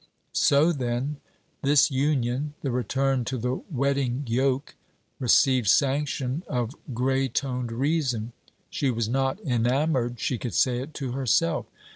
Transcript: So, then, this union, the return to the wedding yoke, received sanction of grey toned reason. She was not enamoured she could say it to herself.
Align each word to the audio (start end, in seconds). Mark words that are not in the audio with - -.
So, 0.33 0.71
then, 0.71 1.17
this 1.61 1.91
union, 1.91 2.55
the 2.63 2.71
return 2.71 3.23
to 3.25 3.37
the 3.37 3.61
wedding 3.69 4.23
yoke, 4.25 4.73
received 5.19 5.67
sanction 5.67 6.41
of 6.47 6.73
grey 6.91 7.27
toned 7.27 7.71
reason. 7.71 8.33
She 8.71 8.89
was 8.89 9.07
not 9.07 9.39
enamoured 9.41 10.19
she 10.19 10.39
could 10.39 10.55
say 10.55 10.79
it 10.79 10.95
to 10.95 11.11
herself. 11.11 11.67